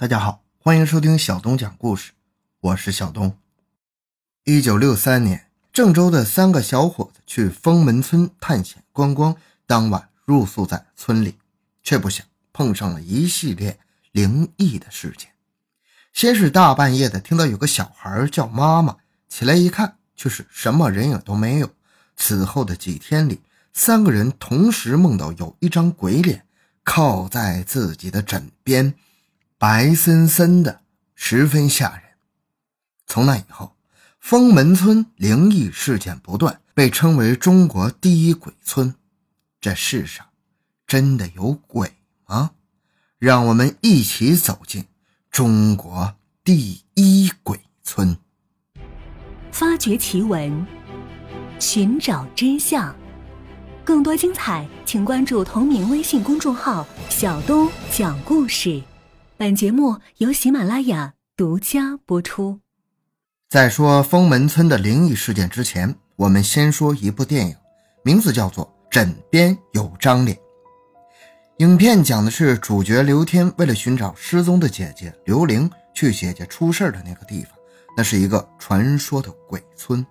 [0.00, 2.12] 大家好，欢迎收听小东讲故事，
[2.60, 3.36] 我是小东。
[4.44, 9.34] 一九六三年，郑州的三个小伙子去封门村探险观光，
[9.66, 11.34] 当晚入宿在村里，
[11.82, 13.80] 却不想碰上了一系列
[14.12, 15.30] 灵异的事件。
[16.12, 21.68] 先是大半夜的听到有个小孩叫妈妈，起来一看，却是什么人影都没有。
[22.16, 23.40] 此后的几天里，
[23.72, 26.46] 三个人同时梦到有一张鬼脸
[26.84, 28.94] 靠在自己的枕边。
[29.60, 30.82] 白森森的，
[31.16, 32.02] 十分吓人。
[33.08, 33.74] 从那以后，
[34.20, 38.94] 封门村灵异事件不断，被称为中国第一鬼村。
[39.60, 40.24] 这世上
[40.86, 41.94] 真的有鬼
[42.28, 42.52] 吗？
[43.18, 44.84] 让我们一起走进
[45.28, 48.16] 中国第一鬼村，
[49.50, 50.64] 发掘奇闻，
[51.58, 52.94] 寻找真相。
[53.84, 58.80] 更多精彩，请关注同名微信公众号“小东讲故事”。
[59.38, 62.58] 本节目由喜马拉雅独家播出。
[63.48, 67.54] 在说封门村的灵异事件之前，我们先说一部电影，
[68.02, 70.36] 名字叫做《枕边有张脸》。
[71.58, 77.52] 影片讲的是主角刘天为了寻找失踪的姐姐刘玲，去姐姐出事的那个地方，
[77.96, 80.04] 那是一个传说的鬼村。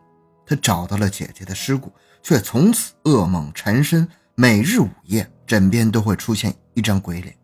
[0.45, 1.91] 他找到了姐姐的尸骨，
[2.23, 7.36] 却从此噩梦缠身，每日午夜枕边都会出现一张鬼脸。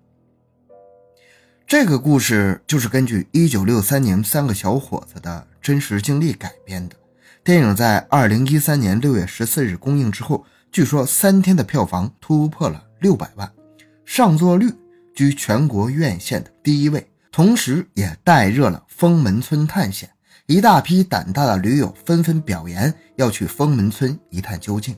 [1.65, 6.95] 这个故事就是根据1963年三个小伙子的真实经历改编的。
[7.43, 13.51] 电影在2013年6月14日公映之后，据说三天的票房突破了600万，
[14.05, 14.71] 上座率
[15.15, 20.09] 居全国院线的第一位，同时也带热了封门村探险。
[20.45, 24.95] 一大批胆大的驴友纷纷表言要去封门村一探究竟。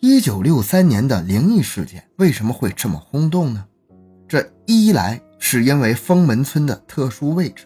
[0.00, 3.64] 1963年的灵异事件为什么会这么轰动呢？
[4.30, 5.20] 这一来。
[5.42, 7.64] 是因为封门村的特殊位置，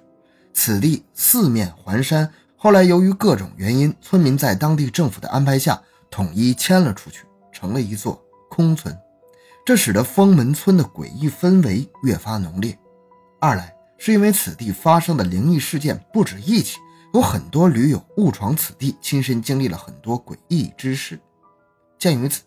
[0.52, 2.32] 此地四面环山。
[2.56, 8.96] 后来由于各种原因，村民在当地政府的安排下统一迁了出去，成了一座空村。
[9.66, 12.78] 这使得封门村的诡异氛围越发浓烈。
[13.40, 16.78] 二来是因为此地发生的灵异事件不止一起，
[17.12, 21.18] 有很多驴友误闯此地，亲身经历了很多诡异之事。
[21.98, 22.42] 鉴于此，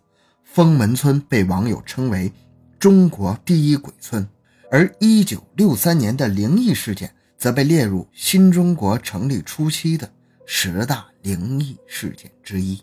[0.45, 2.31] 封门村被网友称为
[2.79, 4.27] “中国第一鬼村”。
[4.69, 10.11] 而一九六三年的灵异事件则被列入新中国成立初期的
[10.45, 12.81] 十大灵异事件之一。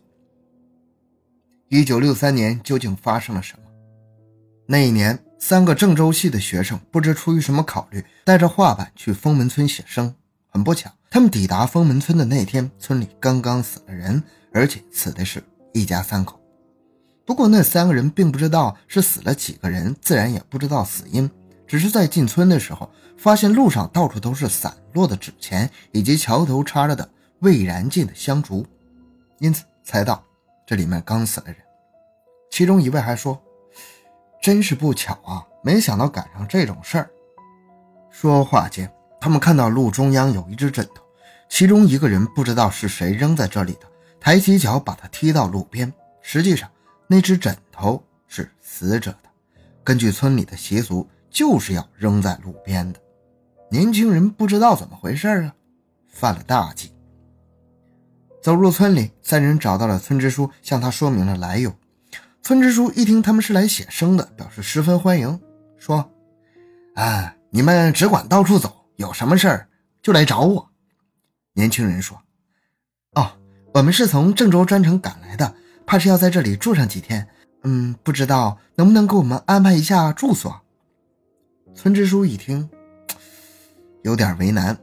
[1.69, 3.65] 一九六三年究竟发生了什么？
[4.67, 10.15] 那一年，三个郑州系的学生不知出于什么考虑，带着画板去封门村写生。
[10.49, 14.23] 很不巧，他们抵达封门村的那天，村里刚刚死了人，
[14.53, 15.43] 而且死的是
[15.75, 16.41] 一家三口。
[17.27, 21.31] 不过，那三个人并不知道是死了几个人，自然也不知道死因。
[21.67, 27.09] 只是在进村的时候，发现路上到处都是散落的纸钱，以及桥头插着的
[27.39, 28.67] 未燃尽的香烛，
[29.39, 30.23] 因此猜到
[30.67, 31.57] 这里面刚死了人。
[32.51, 33.41] 其中一位还说
[34.43, 37.11] ：“真是不巧啊，没想到赶上这种事儿。”
[38.13, 41.03] 说话间，他们看到路中央有一只枕头，
[41.49, 43.89] 其中一个人不知道是谁扔在这里的，
[44.21, 45.91] 抬起脚把它踢到路边。
[46.21, 46.71] 实际上，
[47.15, 49.31] 那只枕头是死者的。
[49.85, 51.09] 根据村里的习俗。
[51.35, 53.01] 就是要扔在路边的，
[53.69, 55.53] 年轻人不知道怎么回事啊，
[56.07, 56.93] 犯了大忌。
[58.41, 61.75] 走入村里，三人找到了村支书，向他说明了来由。
[62.41, 65.41] 村支书一听他们是来写生的，表示十分欢迎，
[65.77, 66.09] 说
[66.95, 69.69] ：“啊，你们只管到处走，有什么事儿
[70.01, 70.71] 就来找我。”
[71.53, 72.17] 年轻人说
[73.17, 73.33] ：“哦，
[73.73, 75.53] 我们是从郑州专程赶来的，
[75.87, 77.27] 怕是要在这里住上几天。
[77.63, 80.61] 嗯，不知道能不能给我们安排一下住所。”
[81.75, 82.69] 村支书一听，
[84.03, 84.79] 有点为难。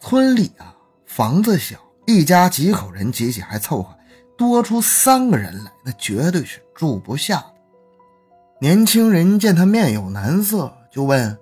[0.00, 3.96] 村里啊，房子小，一家几口人挤挤还凑合，
[4.36, 7.54] 多出三个人来，那绝对是住不下的。
[8.60, 11.38] 年轻人见他面有难色，就问：“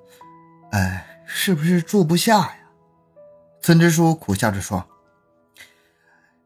[0.73, 2.57] 哎，是不是住不下呀？”
[3.63, 4.85] 村支书苦笑着说：“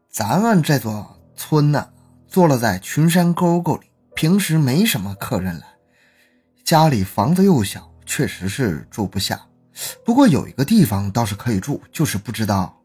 [0.09, 1.89] 咱们这座村呢，
[2.33, 3.85] 坐落在群山沟沟里，
[4.15, 5.67] 平时没什么客人来，
[6.63, 9.39] 家里房子又小。”确实是住不下，
[10.03, 12.81] 不过有一个地方倒是可以住，就是不知道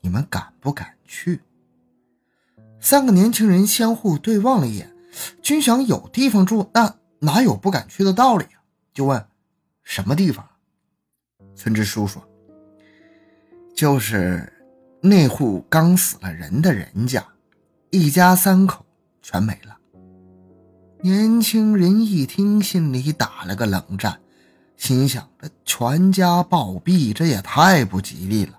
[0.00, 1.40] 你们敢不敢去。
[2.80, 4.90] 三个年轻人相互对望了一眼，
[5.42, 8.62] 均想有地方住，那哪有不敢去的道理啊？
[8.94, 9.26] 就问
[9.82, 10.48] 什么地方？
[11.56, 12.26] 村支书说
[13.76, 14.50] ：“就是
[15.02, 17.26] 那户刚死了人的人家，
[17.90, 18.86] 一家三口
[19.22, 19.76] 全没了。”
[21.00, 24.20] 年轻人一听，心里打了个冷战。
[24.76, 28.58] 心想这全家暴毙，这也太不吉利了。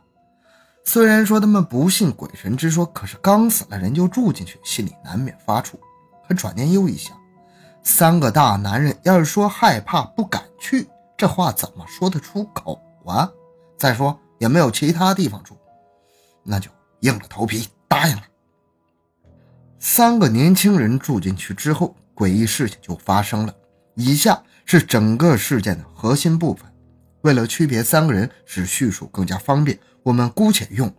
[0.85, 5.73] 虽然说他们不信鬼神之说，可是刚死了人就住进去，心里难免发怵。
[6.27, 7.17] 可转念又一想，
[7.83, 13.29] 三个大男人要是说害怕不敢去，这话怎么说得出口啊？
[13.77, 15.57] 再说也没有其他地方住，
[16.43, 16.69] 那就
[17.01, 18.23] 硬着头皮答应了。
[19.85, 23.53] 三个年轻人住进去之后，诡异事情就发生了。
[23.95, 26.65] 以下是整个事件的核心部分。
[27.23, 30.89] 为了区别三个人，使叙述更加方便，我们姑且用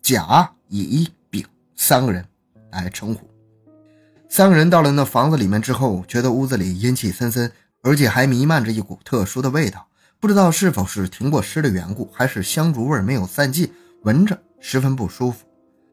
[0.00, 1.44] 甲、乙、丙
[1.76, 2.24] 三个人
[2.72, 3.28] 来称呼。
[4.30, 7.52] 三个人到了那房子里面之后，觉得屋子里阴气森森，
[7.82, 9.86] 而且还弥漫着一股特殊的味道。
[10.18, 13.70] 不知道是否是停过尸的缘故，还是香烛味没有散尽，
[14.04, 15.44] 闻着十分不舒服。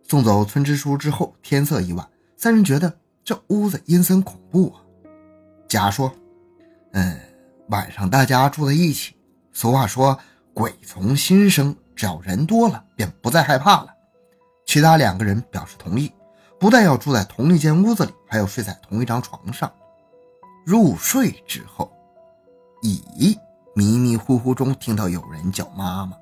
[0.08, 2.08] 送走村支书之后，天色已晚。
[2.38, 4.82] 三人觉得这屋子阴森恐怖啊。
[5.68, 6.14] 甲说
[6.94, 7.20] ：“嗯，
[7.70, 9.16] 晚上大家住在一起，
[9.52, 10.18] 俗话说
[10.54, 13.88] 鬼从心生，只要人多了，便不再害怕了。”
[14.68, 16.12] 其他两个人表示同意，
[16.60, 19.72] 不但要住在同一间屋子里，还要睡在同一张床上。
[20.64, 21.92] 入睡之后，
[22.84, 23.38] 乙
[23.74, 26.16] 迷迷糊糊中听到有人叫妈妈，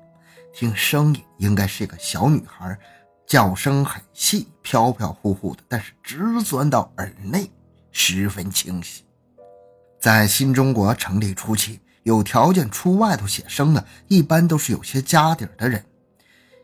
[0.54, 2.78] 听声音应该是一个小女孩。
[3.26, 7.50] 叫声很细，飘飘忽忽的，但是直钻到耳内，
[7.90, 9.02] 十分清晰。
[9.98, 15.84] 在新中国成立初期，有条件出外头写生的，一般都是有些家底儿的人。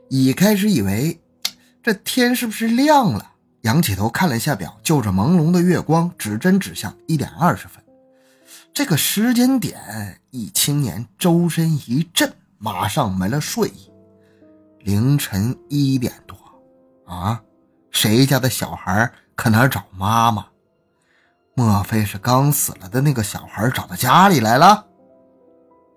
[0.08, 1.20] 乙开始以为
[1.82, 3.32] 这天是不是亮了，
[3.62, 7.82] 仰起头看了一下表，就着朦胧的月光，指针指向一点二十分。
[8.72, 13.90] 这个时间点，乙青年周身一震，马上没了睡意。
[14.80, 16.38] 凌晨一点多。
[17.12, 17.42] 啊，
[17.90, 20.46] 谁家的小孩可哪找妈妈？
[21.54, 24.86] 莫非是刚死了的那个小孩找到家里来了？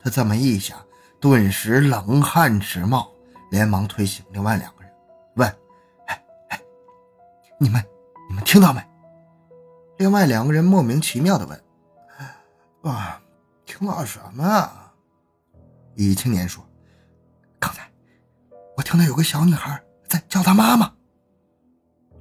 [0.01, 0.77] 他这么一想，
[1.21, 3.09] 顿时冷汗直冒，
[3.49, 4.91] 连忙推醒另外两个人，
[5.35, 5.47] 问
[6.07, 6.61] ：“哎哎，
[7.57, 7.81] 你们
[8.29, 8.85] 你们听到没？”
[9.97, 11.63] 另外两个人莫名其妙的问
[12.83, 13.21] ：“啊，
[13.65, 14.69] 听到什么？”
[15.95, 16.61] 李青年说
[17.57, 17.89] ：“刚才
[18.75, 20.91] 我听到有个小女孩在叫她妈妈。”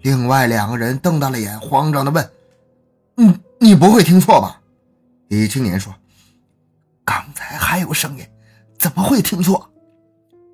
[0.04, 2.30] 另外两个人瞪大了眼，慌张的问
[3.16, 4.60] ：“你你不会听错吧？”
[5.28, 5.94] 李青年说
[7.06, 8.26] ：“刚才还有声音，
[8.78, 9.66] 怎么会听错？”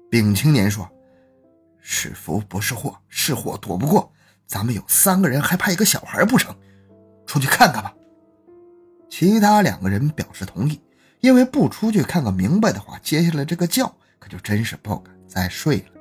[0.08, 0.88] 丙青年说
[1.82, 4.12] ：“是福不是祸，是祸躲不过。
[4.46, 6.54] 咱们有三个人，还怕一个小孩不成？
[7.26, 7.92] 出去看看吧。”
[9.10, 10.80] 其他两个人表示同意，
[11.18, 15.99] 因为不出去看个明白的话，接下来这个觉可就真是不敢再睡了。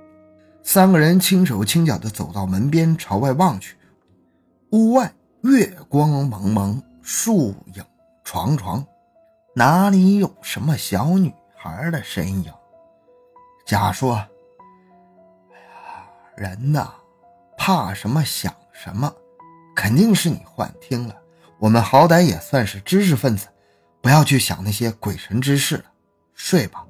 [0.72, 3.76] 三个人轻手轻脚地走到门边，朝外望去。
[4.70, 5.12] 屋外
[5.42, 7.84] 月光蒙蒙，树影
[8.24, 8.86] 幢幢，
[9.56, 12.54] 哪里有什么小女孩的身影？
[13.66, 14.14] 甲说
[15.50, 16.08] ：“哎呀，
[16.38, 16.94] 人呐，
[17.58, 19.12] 怕什么想什么，
[19.76, 21.16] 肯定是你幻听了。
[21.58, 23.48] 我们好歹也算是知识分子，
[24.04, 25.86] 不要去想那些鬼神之事了，
[26.36, 26.86] 睡吧。”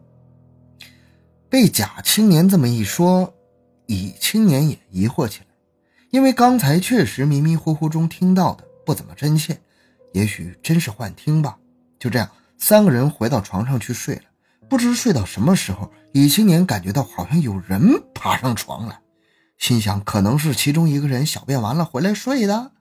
[1.50, 3.34] 被甲青年这么一说。
[3.90, 5.48] 乙青年也疑惑起来，
[6.12, 9.60] 因为刚才确实迷迷糊糊中听到的不怎么真切，
[10.14, 11.58] 也许真是幻听吧。
[11.98, 14.22] 就这样，三个人回到床上去睡了。
[14.70, 17.82] 不知睡到什么时候，乙青年感觉到好像有人
[18.14, 19.02] 爬上床来，
[19.58, 22.74] 心想可能是其中一个人小便完了回来睡的。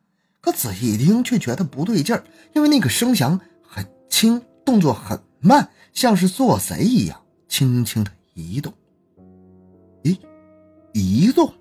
[0.43, 2.23] 可仔细一听，却觉得不对劲儿，
[2.55, 8.75] 因为那个声响很轻，动作很慢，像是做贼一样，轻轻的移动。
[10.99, 11.53] 移动，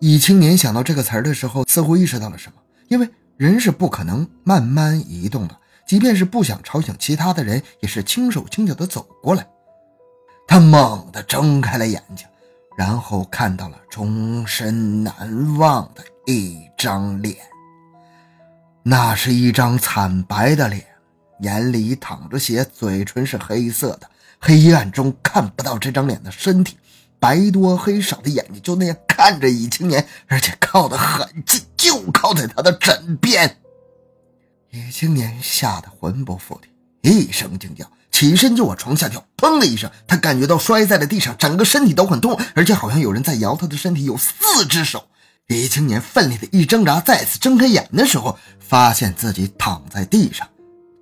[0.00, 2.58] 乙青年想到这个词儿的时候，似乎意识到了什么。
[2.88, 5.54] 因为人是不可能慢慢移动的，
[5.86, 9.46] 即便是不想吵醒其他的人，也是轻手轻脚的走过来。
[10.46, 12.26] 他猛地睁开了眼睛，
[12.78, 17.36] 然后看到了终身难忘的一张脸。
[18.82, 20.82] 那是一张惨白的脸，
[21.40, 24.08] 眼里淌着血，嘴唇是黑色的，
[24.40, 26.78] 黑暗中看不到这张脸的身体。
[27.20, 33.58] 白多黑少的眼睛就那样看着乙青年，而且靠得很近，就靠在他的枕边。
[34.70, 36.68] 乙青年吓得魂不附体，
[37.02, 39.26] 一声惊叫，起身就往床下跳。
[39.36, 45.08] 砰的一声，他感觉到摔在了地上，整个身体都很痛，而且好像有人在摇他的身体，有四只手。
[45.48, 50.46] 乙青年奋力的一挣扎，再次睁开眼的时候，发现自己躺在地上。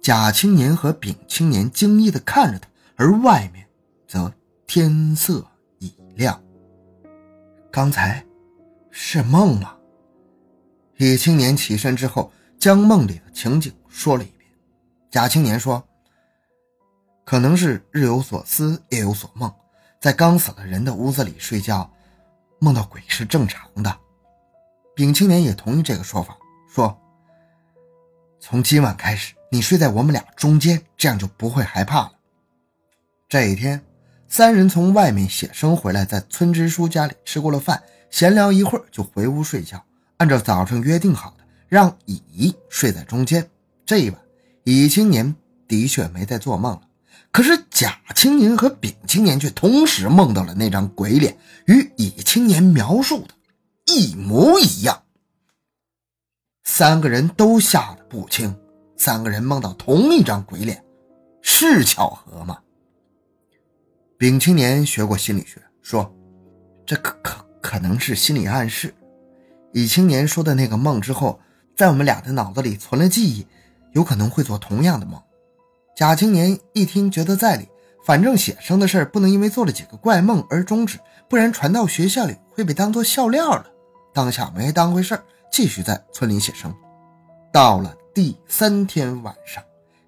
[0.00, 3.66] 甲青年和丙青年惊异的看着他，而外面
[4.06, 4.32] 则
[4.68, 5.44] 天色。
[6.16, 6.42] 亮。
[7.70, 8.24] 刚才
[8.90, 9.76] 是梦吗？
[10.96, 14.50] 李青年起身之后，将梦里的情景说了一遍。
[15.10, 15.86] 贾青年说
[17.24, 19.52] ：“可能是日有所思，夜有所梦，
[20.00, 21.90] 在刚死了人的屋子里睡觉，
[22.58, 23.94] 梦到鬼是正常的。
[24.94, 26.98] 丙青年也同意这个说法，说
[28.40, 32.12] ：“从今晚开始，你睡在我们俩中间，这样就不会害怕了。”
[33.28, 33.84] 这一天，
[34.28, 39.82] 三人从外面写生回来，在村支书家里吃过了饭，闲聊一会儿就回屋睡觉。
[40.18, 43.48] 按照早上约定好的，让乙睡在中间。
[43.84, 44.20] 这一晚，
[44.64, 45.34] 乙青年
[45.68, 46.82] 的确没在做梦了。
[47.30, 53.34] 可是甲青年和丙青年却同时梦到了那张鬼脸，与乙青年描述的
[53.84, 55.02] 一模一样。
[56.64, 58.54] 三个人都吓得不轻。
[58.96, 60.82] 三个人梦到同一张鬼脸，
[61.42, 62.58] 是巧合吗？
[64.18, 66.10] 丙青年学过心理学，说
[66.86, 68.94] 这可可可能是心理暗示。
[69.74, 71.38] 乙青年说的那个梦之后，
[71.76, 73.46] 在我们俩的脑子里存了记忆，
[73.92, 75.20] 有可能会做同样的梦。
[75.94, 77.68] 甲青年一听，觉得在理，
[78.06, 83.66] 反正写生的事不能因为做了几个怪梦而终止，不然传到学校里会被当作笑料了。
[84.14, 85.20] 当下没当回事
[85.52, 86.74] 继续在村里写生。
[87.52, 89.62] 到了第三天晚上，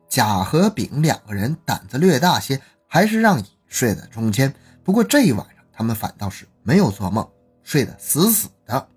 [0.08, 4.52] 甲和丙两个人胆子略大些，还是让乙睡在中间。
[4.82, 7.28] 不过这一晚上，他们反倒是没有做梦，
[7.62, 8.88] 睡得死死的。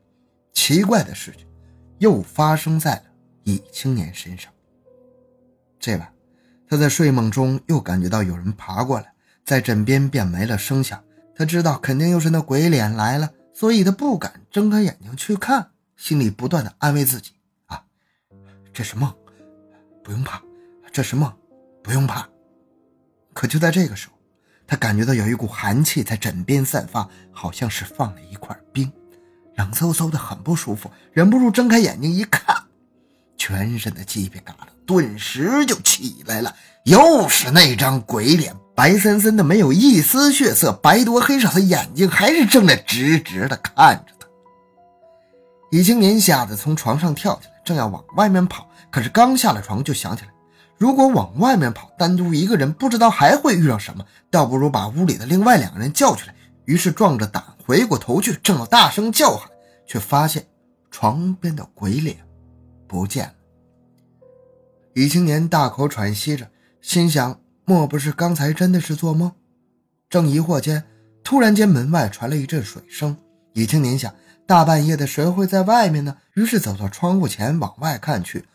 [0.53, 1.45] 奇怪的事情
[1.99, 3.03] 又发生在了
[3.43, 4.51] 乙青年身上。
[5.79, 6.13] 这晚。
[6.67, 9.13] 他在睡梦中又感觉到有人爬过来，
[9.43, 11.03] 在枕边便没了声响。
[11.35, 17.33] 他知道肯定又是那鬼脸来了，所以他不敢睁开眼睛去看，心里不断的安慰自己
[17.67, 17.83] ：“啊，
[18.71, 19.13] 这是梦，
[20.01, 20.41] 不用怕，
[20.93, 21.29] 这是梦，
[21.83, 22.29] 不用怕。”
[23.35, 24.13] 可就在这个时候，
[24.71, 28.89] 他感觉到有一股寒气在枕边散发，好像是放了一块冰，
[29.55, 30.89] 冷飕飕的，很不舒服。
[31.11, 32.55] 忍不住睁开眼睛一看，
[33.35, 34.65] 全身的鸡皮疙瘩。
[34.85, 44.25] 顿时就起来了，又是那张鬼脸，白森森的，没有一丝血色，白多黑少的眼睛还是睁得直直的看着他。
[45.71, 50.29] 李青年吓得从床上跳起来，正要往外面跑，可是刚下了床就想起来，
[50.81, 56.33] 如果往外面跑，单独一个人不知道还会遇上什么，倒不如把屋里的另外两个人叫出来。
[56.65, 59.47] 于是壮着胆回过头去，正要大声叫喊，
[59.85, 60.43] 却发现
[60.89, 62.17] 床边的鬼脸
[62.87, 63.33] 不见了。
[64.93, 66.49] 李青年大口喘息着，
[66.81, 69.31] 心想：莫不是刚才真的是做梦？
[70.09, 70.83] 正疑惑间，
[71.23, 73.15] 突然间门外传来一阵水声。
[73.53, 74.11] 李青年想：
[74.47, 76.17] 大半夜的，谁会在外面呢？
[76.33, 78.45] 于是走到窗户前往外看去，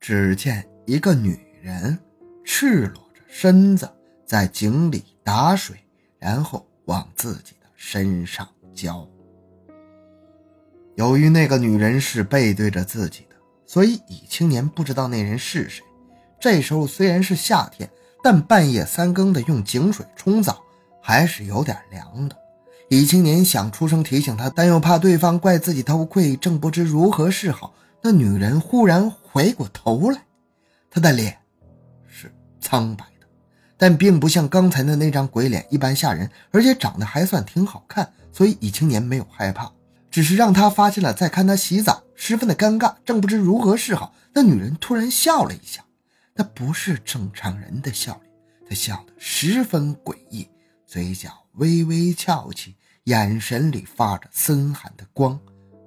[0.00, 1.98] 只见一个女人
[2.44, 3.90] 赤裸着身子
[4.24, 5.76] 在井里打水，
[6.16, 9.04] 然后往自己的身上浇。
[10.94, 13.34] 由于那个女人是背对着自己的，
[13.66, 15.84] 所以李青年不知道那人是谁。
[16.38, 17.90] 这时候虽然是夏天，
[18.22, 20.62] 但半夜三更的用井水冲澡
[21.02, 22.36] 还是有点凉的。
[22.90, 27.74] 李青年想出声提醒他，但又怕对方怪自己偷窥，正不知如何是好。
[28.02, 30.22] 那女人忽然回过头来，
[30.88, 31.38] 她的脸
[32.66, 33.26] 苍白的，
[33.76, 39.70] 但并不像刚才的那张鬼脸一般吓人，而且长得还算挺好看，所以李青年没有害怕，
[40.10, 44.12] 只是让他发现了在看他洗澡，十分的尴尬，正不知如何是好。
[44.34, 45.84] 那女人突然笑了一下。
[46.34, 48.32] 那不是正常人的笑脸，
[48.68, 50.48] 她笑得十分诡异，
[50.84, 55.38] 嘴角微微翘起，眼神里发着森寒的光。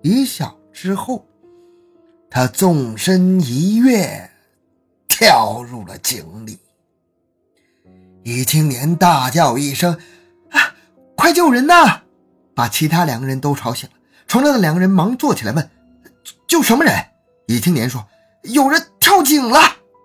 [0.01, 1.27] 一笑之后，
[2.29, 4.31] 他纵身一跃，
[5.09, 6.57] 跳入了井里。
[8.29, 9.97] 李青年大叫一声
[10.53, 10.75] ：“啊，
[11.15, 12.01] 快救人呐！”
[12.53, 13.95] 把其他两个人都吵醒了。
[14.27, 15.67] 床上的两个人忙坐起来问
[16.47, 16.93] ：“救什么人？”
[17.49, 18.05] 李青年说
[18.45, 19.59] ：“有人跳井了。”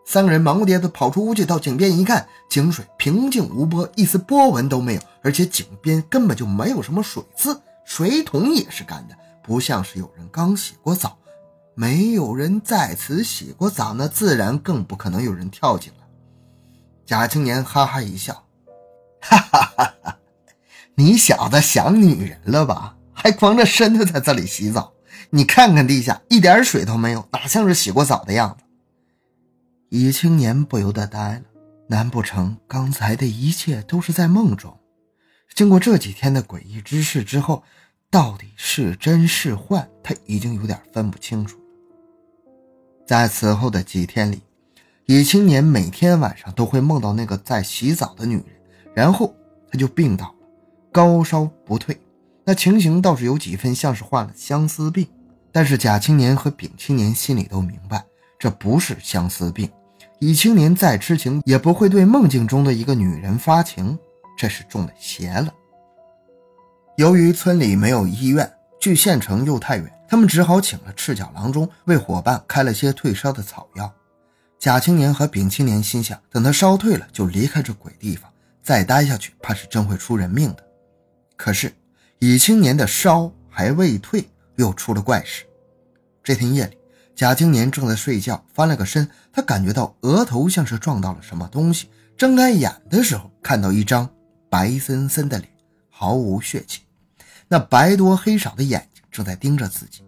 [0.08, 11.18] 三个人忙不迭地跑出屋去，到井边一看，井水平静无波，一丝波纹都没有，而且井边根本就没有什么水渍，水桶也是干的，不像是有人刚洗过澡。
[11.74, 16.03] 没有人在此洗过澡，那自然更不可能有人跳井了。
[17.06, 18.46] 贾青年哈哈一笑
[19.20, 20.18] ：“哈哈哈哈，
[20.94, 22.96] 你小子想女人了吧？
[23.12, 24.92] 还光着身子在这里洗澡？
[25.30, 28.64] 你看看地下一点水都没有，哪像是洗过澡的样子？”
[29.90, 31.42] 李青年不由得呆了，
[31.88, 34.78] 难不成刚才的一切都是在梦中？
[35.54, 37.62] 经过这几天的诡异之事之后，
[38.10, 41.64] 到底是真是幻，他已经有点分不清楚了。
[43.06, 44.40] 在此后的几天里，
[45.06, 48.46] 李青年每天晚上都会梦到那个在洗澡的女人，
[48.94, 49.34] 然后
[49.70, 50.34] 他就病倒了，
[50.90, 52.00] 高烧不退，
[52.42, 55.06] 那情形倒是有几分像是患了相思病。
[55.52, 58.02] 但是贾青年和丙青年心里都明白，
[58.38, 59.70] 这不是相思病。
[60.20, 63.98] 李青年再痴情，也不会对梦境中的一个女人发情，
[64.38, 65.52] 这是中了邪了。
[66.96, 73.92] 由于村里没有医院，距县城又太远，他们只好请了赤脚郎中为伙伴开了些退烧的草药。
[74.64, 80.64] 贾青年和丙青年心想，等他烧退了，就离开这鬼地方，再待下去，怕是真会出人命的。
[81.36, 81.70] 可是
[82.18, 85.44] 乙青年的烧还未退，又出了怪事。
[86.22, 86.78] 这天夜里。
[87.14, 91.90] 贾青年正在睡觉，翻了个身，他感觉到额头像是撞到了什么东西。
[92.16, 94.08] 睁开眼的时候，看到一张
[94.48, 95.46] 白森森的脸，
[95.90, 96.80] 毫无血气，
[97.48, 100.02] 那白多黑少的眼睛正在盯着自己。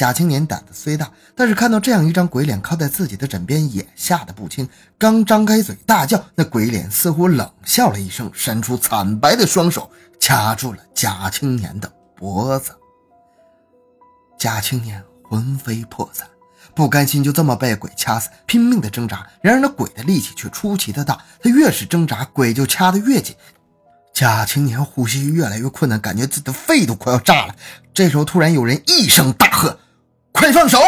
[0.00, 4.66] 贾青年胆子虽大，但是看到这样一张鬼脸靠在自己的枕边，也吓得不轻。
[4.96, 12.74] 刚张开嘴大叫，那鬼脸似乎冷笑了一声，伸出惨白的双手掐住了贾青年的脖子。
[14.38, 15.04] 贾青年。
[15.28, 16.26] 魂飞魄散，
[16.74, 19.24] 不甘心就这么被鬼掐死，拼命的挣扎。
[19.42, 23.36] 然而那鬼的力气却出奇的大，他越是挣扎，鬼就掐得越紧。
[24.14, 27.54] 贾青年呼吸越来越困难，感觉自己的肺都快要炸了。
[27.94, 29.78] 这时候，突然有人一声大喝
[30.40, 30.78] ：“快放手！”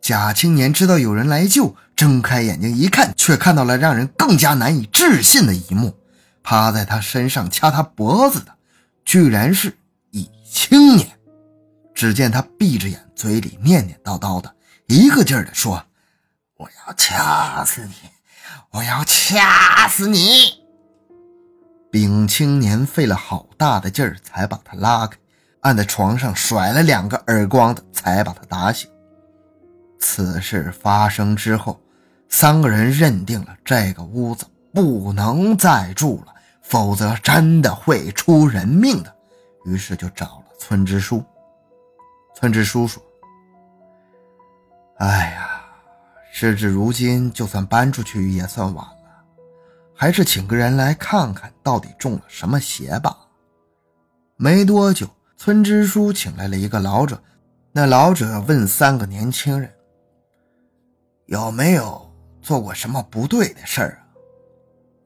[0.00, 5.98] 贾青年知道有人来救，睁开眼睛一看，却看到了让人更加难以置信的一幕：
[6.42, 8.54] 趴在他身上掐他脖子的，
[9.04, 9.76] 居然是
[10.12, 11.18] 易青年。
[11.94, 14.54] 只见他闭着眼，嘴里念念叨叨的，
[14.86, 15.84] 一个劲儿的说
[16.56, 17.92] ：“我要掐死你，
[18.70, 20.62] 我要掐死你。”
[21.90, 25.18] 丙青年费了好大的劲儿才把他拉开，
[25.60, 28.88] 按在床上甩了两个耳光的，才把他打醒。
[29.98, 31.80] 此事发生之后，
[32.28, 39.14] 三个人认定了这个屋子不能再住了，否则真的会出人命的。
[39.64, 41.22] 于是就找了村支书。
[42.34, 43.02] 村支书说
[44.98, 45.60] ：“哎呀，
[46.30, 49.24] 事至如今，就算搬出去也算晚了，
[49.92, 53.16] 还是请个人来看看到底中了什么邪吧。”
[54.40, 55.08] 没多久，
[55.40, 57.22] 村支书请来了一个老者。
[57.70, 59.72] 那老者问三个年轻人
[61.26, 64.18] ：“有没有做过什么不对的事儿啊？”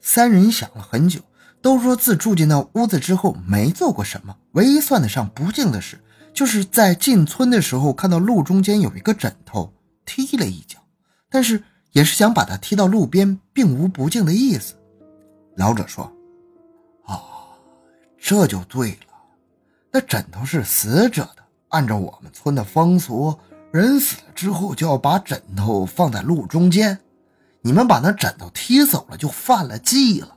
[0.01, 1.21] 三人想了很久，
[1.61, 6.01] 都说自住进那屋子之后没做过什么，唯一算得上不敬的事。
[6.33, 9.71] 就是在进村的时候看到路中间有一个枕头，
[10.07, 10.79] 踢了一脚，
[11.29, 14.73] 但是也是想把它踢到路边，并无不敬的意思。
[15.57, 16.11] 老者说
[17.05, 17.21] ：“哦，
[18.19, 19.12] 这就对了。
[19.95, 23.39] 那枕头是死者的，按照我们村的风俗，
[23.71, 26.99] 人死了之后就要把枕头放在路中间。
[27.61, 30.35] 你们把那枕头踢走了，就犯了忌了。”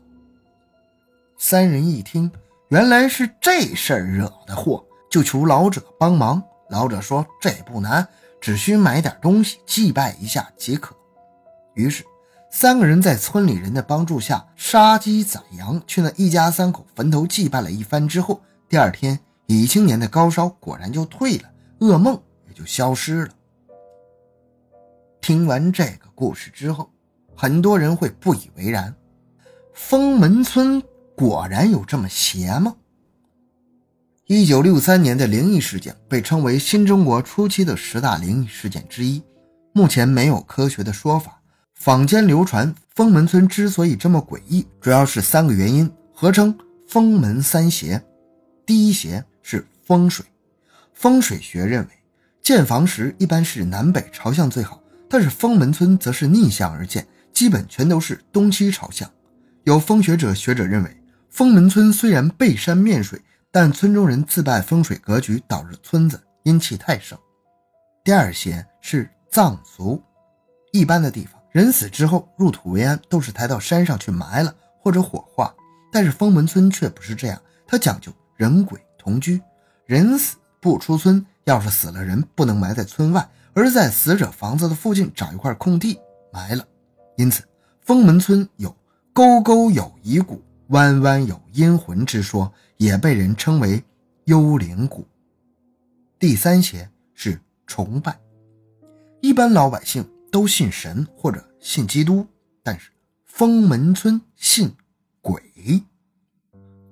[1.39, 2.29] 三人一听，
[2.67, 4.83] 原来是这事儿惹的祸。
[5.09, 6.43] 就求老者帮忙。
[6.69, 8.05] 老者说：“这也不难，
[8.41, 10.93] 只需买点东西祭拜一下即可。”
[11.73, 12.03] 于是，
[12.51, 23.33] 三个人在村里人的帮助下杀鸡宰羊，去那一家三口坟头祭拜了一番之后，第二天，李青年的高烧果然就退了，噩梦也就消失了。
[25.21, 26.91] 听完这个故事之后，
[27.35, 28.95] 很多人会不以为然：
[29.73, 30.81] 封门村
[31.15, 32.75] 果然有这么邪吗？
[34.27, 39.21] 一九六三年的灵异事件被称为新中国初期的十大灵异事件之一。
[39.71, 41.41] 目前没有科学的说法，
[41.75, 48.03] 坊间流传封门村之所以这么诡异，主要是三个原因，合称封门三邪。
[48.65, 49.23] 第一邪
[49.85, 50.25] 风水，
[50.93, 51.89] 风水学认为
[52.41, 59.09] 建房时一般是南北朝向最好，但是封门村则是逆向而建，基本全都是东西朝向。
[59.63, 60.97] 有风学者学者认为，
[61.29, 63.21] 封门村虽然背山面水。
[63.51, 67.17] 但村中人自败风水格局，导致村子阴气太盛。
[68.03, 70.03] 第二些是藏俗，
[70.73, 75.55] 一般的地方人死之后入土为安，都是抬到山上去埋了或者火化。
[75.89, 79.41] 但是封门村却不是这样，它讲究人鬼同居，
[79.85, 85.99] 人死不出村，要是死了人不能埋在村外，而在死者房子的附近找一块空地
[86.31, 86.65] 埋了。
[87.17, 87.43] 因此，
[87.81, 88.75] 封门村有
[89.13, 92.53] 沟沟有遗骨，弯弯有阴魂之说。
[92.77, 93.81] 也被人称为
[94.25, 95.07] 幽灵谷。
[96.19, 98.19] 第三邪是崇拜，
[99.21, 102.27] 一般老百姓都信神或者信基督，
[102.61, 102.91] 但是
[103.23, 104.75] 封门村信
[105.21, 105.41] 鬼。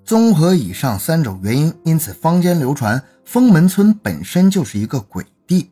[0.06, 5.72] 综合以上三种原因，因此坊间流传封门村本身就是一个鬼地。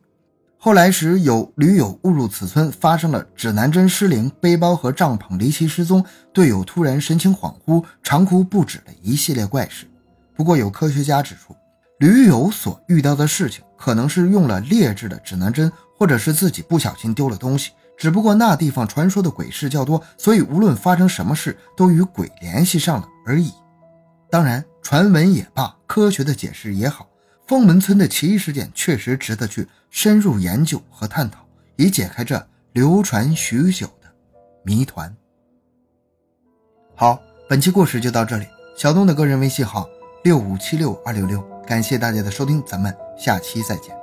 [0.58, 9.86] 后来时有驴友误入此村，发生了指南针失灵、背包和帐篷离奇失踪、队友突然神情恍惚、长哭不止的一系列怪事。
[10.34, 11.54] 不过，有科学家指出，
[12.00, 23.52] 驴友所遇到的事情可能是用了劣质的指南针，或者是自己不小心丢了东西，只不过那地方传说的鬼事较多，所以无论发生什么事，都与鬼联系上了而已。
[24.32, 27.10] 当然，传闻也罢，科学的解释也好，
[27.46, 34.08] 封门村的奇异事件确实值得去深入研究和探讨，以解开这流传许久的
[34.64, 35.14] 谜团。
[36.96, 38.48] 好，本期故事就到这里。
[38.78, 39.88] 小东的个人微信号
[40.24, 44.01] 六五七六二六六，感谢大家的收听，咱们下期再见。